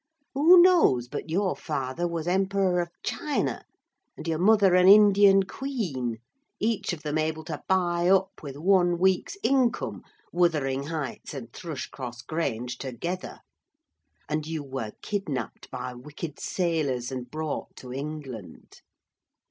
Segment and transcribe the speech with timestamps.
[0.33, 3.63] Who knows but your father was Emperor of China,
[4.17, 6.17] and your mother an Indian queen,
[6.59, 10.01] each of them able to buy up, with one week's income,
[10.33, 13.41] Wuthering Heights and Thrushcross Grange together?
[14.27, 18.81] And you were kidnapped by wicked sailors and brought to England.